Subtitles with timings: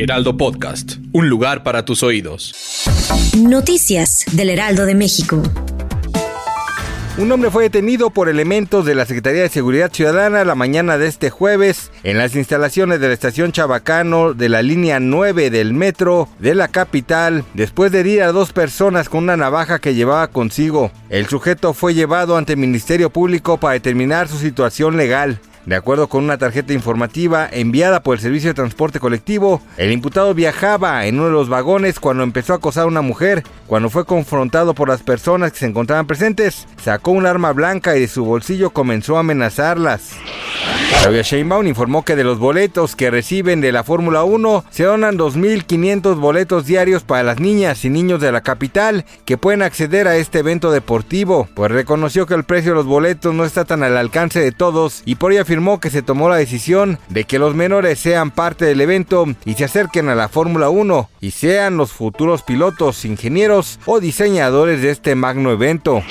[0.00, 2.54] Heraldo Podcast, un lugar para tus oídos.
[3.36, 5.42] Noticias del Heraldo de México.
[7.16, 11.08] Un hombre fue detenido por elementos de la Secretaría de Seguridad Ciudadana la mañana de
[11.08, 16.28] este jueves en las instalaciones de la estación Chabacano de la línea 9 del metro
[16.38, 20.92] de la capital después de herir a dos personas con una navaja que llevaba consigo.
[21.10, 25.40] El sujeto fue llevado ante el Ministerio Público para determinar su situación legal.
[25.68, 30.32] De acuerdo con una tarjeta informativa enviada por el Servicio de Transporte Colectivo, el imputado
[30.32, 33.42] viajaba en uno de los vagones cuando empezó a acosar a una mujer.
[33.66, 38.00] Cuando fue confrontado por las personas que se encontraban presentes, sacó un arma blanca y
[38.00, 40.12] de su bolsillo comenzó a amenazarlas.
[40.90, 45.16] Claudia Sheinbaum informó que de los boletos que reciben de la Fórmula 1 se donan
[45.16, 50.16] 2.500 boletos diarios para las niñas y niños de la capital que pueden acceder a
[50.16, 53.96] este evento deportivo, pues reconoció que el precio de los boletos no está tan al
[53.96, 57.54] alcance de todos y por ello afirmó que se tomó la decisión de que los
[57.54, 61.92] menores sean parte del evento y se acerquen a la Fórmula 1 y sean los
[61.92, 66.02] futuros pilotos, ingenieros o diseñadores de este magno evento.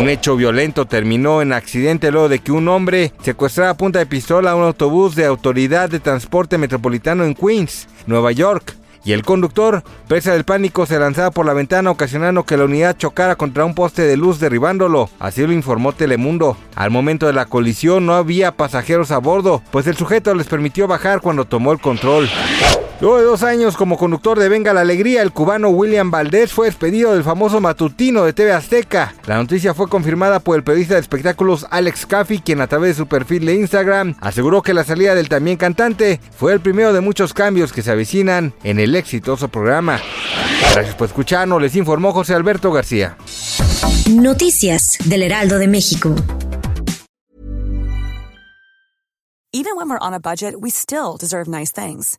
[0.00, 4.06] Un hecho violento terminó en accidente luego de que un hombre secuestrara a punta de
[4.06, 8.76] pistola a un autobús de autoridad de transporte metropolitano en Queens, Nueva York.
[9.02, 12.96] Y el conductor, presa del pánico, se lanzaba por la ventana ocasionando que la unidad
[12.96, 15.10] chocara contra un poste de luz derribándolo.
[15.18, 16.56] Así lo informó Telemundo.
[16.76, 20.86] Al momento de la colisión no había pasajeros a bordo, pues el sujeto les permitió
[20.86, 22.30] bajar cuando tomó el control.
[23.00, 26.66] Luego de dos años como conductor de Venga la Alegría, el cubano William Valdés fue
[26.66, 29.14] despedido del famoso matutino de TV Azteca.
[29.24, 33.02] La noticia fue confirmada por el periodista de espectáculos Alex Caffey, quien a través de
[33.02, 37.00] su perfil de Instagram aseguró que la salida del también cantante fue el primero de
[37.00, 39.98] muchos cambios que se avecinan en el exitoso programa.
[40.74, 43.16] Gracias por escucharnos, les informó José Alberto García.
[44.10, 46.14] Noticias del Heraldo de México.
[49.52, 52.18] Even when we're on a budget, we still deserve nice things.